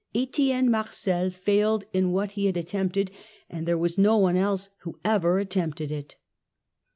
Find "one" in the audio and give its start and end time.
4.17-4.35